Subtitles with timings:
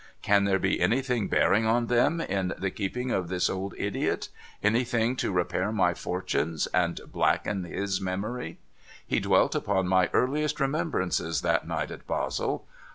[0.23, 4.29] Can there be anything bearing on them, in the keeping of this old idiot?
[4.63, 8.57] Anything to repair my fortunes, and blacken his memory?
[9.05, 12.65] He dwelt upon my earliest remembrances, that night at Basle.